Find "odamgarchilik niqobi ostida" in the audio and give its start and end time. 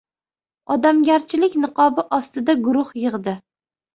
0.75-2.57